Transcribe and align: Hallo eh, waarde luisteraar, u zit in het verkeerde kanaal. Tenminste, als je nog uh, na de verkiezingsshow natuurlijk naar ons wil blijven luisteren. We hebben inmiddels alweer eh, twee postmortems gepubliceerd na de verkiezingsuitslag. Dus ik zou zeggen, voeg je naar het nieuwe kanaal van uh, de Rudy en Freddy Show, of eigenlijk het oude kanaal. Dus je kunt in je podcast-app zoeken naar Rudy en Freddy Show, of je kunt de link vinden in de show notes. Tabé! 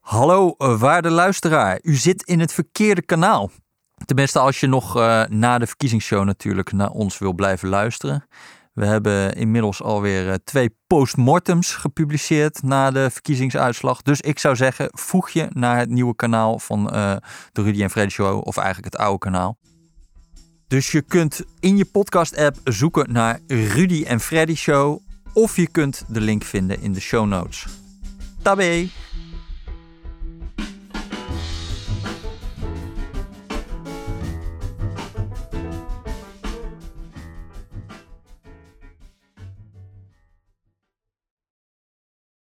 Hallo 0.00 0.54
eh, 0.58 0.80
waarde 0.80 1.10
luisteraar, 1.10 1.78
u 1.82 1.94
zit 1.94 2.22
in 2.22 2.40
het 2.40 2.52
verkeerde 2.52 3.02
kanaal. 3.02 3.50
Tenminste, 4.04 4.38
als 4.38 4.60
je 4.60 4.66
nog 4.66 4.96
uh, 4.96 5.24
na 5.24 5.58
de 5.58 5.66
verkiezingsshow 5.66 6.24
natuurlijk 6.24 6.72
naar 6.72 6.90
ons 6.90 7.18
wil 7.18 7.32
blijven 7.32 7.68
luisteren. 7.68 8.26
We 8.72 8.86
hebben 8.86 9.34
inmiddels 9.34 9.82
alweer 9.82 10.28
eh, 10.28 10.34
twee 10.44 10.76
postmortems 10.86 11.74
gepubliceerd 11.74 12.62
na 12.62 12.90
de 12.90 13.10
verkiezingsuitslag. 13.10 14.02
Dus 14.02 14.20
ik 14.20 14.38
zou 14.38 14.56
zeggen, 14.56 14.88
voeg 14.92 15.30
je 15.30 15.48
naar 15.50 15.78
het 15.78 15.88
nieuwe 15.88 16.16
kanaal 16.16 16.58
van 16.58 16.80
uh, 16.94 17.16
de 17.52 17.62
Rudy 17.62 17.82
en 17.82 17.90
Freddy 17.90 18.12
Show, 18.12 18.46
of 18.46 18.56
eigenlijk 18.56 18.94
het 18.94 19.02
oude 19.02 19.18
kanaal. 19.18 19.58
Dus 20.68 20.90
je 20.90 21.02
kunt 21.02 21.42
in 21.60 21.76
je 21.76 21.84
podcast-app 21.84 22.56
zoeken 22.64 23.12
naar 23.12 23.40
Rudy 23.46 24.04
en 24.06 24.20
Freddy 24.20 24.54
Show, 24.54 25.00
of 25.32 25.56
je 25.56 25.68
kunt 25.68 26.04
de 26.08 26.20
link 26.20 26.44
vinden 26.44 26.80
in 26.80 26.92
de 26.92 27.00
show 27.00 27.26
notes. 27.26 27.66
Tabé! 28.42 28.88